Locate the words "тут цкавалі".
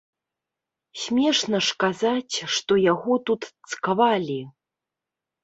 3.31-4.41